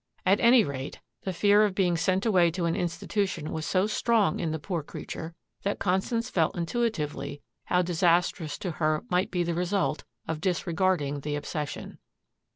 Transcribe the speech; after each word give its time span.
At 0.25 0.39
any 0.39 0.63
rate, 0.63 0.99
the 1.25 1.31
fear 1.31 1.63
of 1.63 1.75
being 1.75 1.95
sent 1.95 2.25
away 2.25 2.49
to 2.57 2.65
an 2.65 2.75
institution 2.75 3.51
was 3.51 3.67
so 3.67 3.85
strong 3.85 4.39
in 4.39 4.49
the 4.51 4.57
poor 4.57 4.81
creature 4.81 5.35
that 5.61 5.77
Constance 5.77 6.27
felt 6.27 6.57
intuitively 6.57 7.43
how 7.65 7.83
disastrous 7.83 8.57
to 8.57 8.71
her 8.71 9.03
might 9.11 9.29
be 9.29 9.43
the 9.43 9.53
result 9.53 10.03
of 10.27 10.41
disregarding 10.41 11.19
the 11.19 11.35
obsession. 11.35 11.99